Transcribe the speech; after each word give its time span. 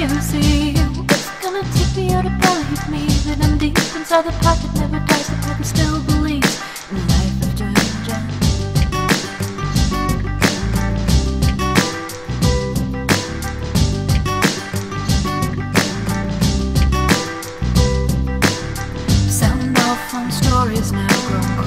You 0.00 0.08
see. 0.22 0.72
What's 0.72 1.28
gonna 1.42 1.62
take 1.74 1.94
me 1.94 2.14
out 2.14 2.24
of 2.24 2.32
believe 2.40 2.88
me. 2.88 3.06
That 3.26 3.44
I'm 3.44 3.58
deep 3.58 3.76
inside 3.94 4.24
the 4.24 4.32
pocket 4.40 4.72
Never 4.74 4.98
dies, 5.06 5.28
the 5.28 5.36
pocket 5.46 5.66
still 5.66 6.00
believe 6.04 6.42
In 6.90 7.06
life 7.06 7.42
of 7.44 7.54
danger 7.54 8.18
Sound 19.28 19.78
off 19.78 20.14
on 20.14 20.32
stories 20.32 20.92
now 20.92 21.28
grown 21.28 21.59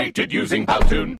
Created 0.00 0.32
using 0.32 0.64
Powtoon. 0.64 1.18